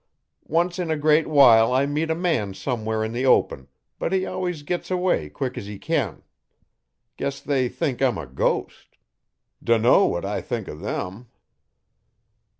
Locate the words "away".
4.89-5.29